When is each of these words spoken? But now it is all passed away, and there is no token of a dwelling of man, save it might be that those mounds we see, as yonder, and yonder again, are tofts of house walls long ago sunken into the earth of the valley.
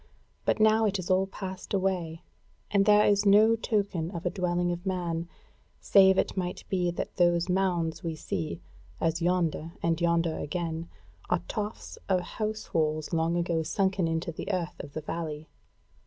But 0.45 0.59
now 0.59 0.85
it 0.87 0.97
is 0.97 1.11
all 1.11 1.27
passed 1.27 1.75
away, 1.75 2.23
and 2.71 2.85
there 2.87 3.05
is 3.05 3.23
no 3.23 3.55
token 3.55 4.09
of 4.09 4.25
a 4.25 4.31
dwelling 4.31 4.71
of 4.71 4.83
man, 4.83 5.29
save 5.79 6.17
it 6.17 6.35
might 6.35 6.63
be 6.69 6.89
that 6.89 7.17
those 7.17 7.49
mounds 7.49 8.03
we 8.03 8.15
see, 8.15 8.61
as 8.99 9.21
yonder, 9.21 9.73
and 9.83 10.01
yonder 10.01 10.39
again, 10.39 10.89
are 11.29 11.43
tofts 11.47 11.99
of 12.09 12.19
house 12.21 12.73
walls 12.73 13.13
long 13.13 13.37
ago 13.37 13.61
sunken 13.61 14.07
into 14.07 14.31
the 14.31 14.51
earth 14.51 14.73
of 14.79 14.93
the 14.93 15.01
valley. 15.01 15.47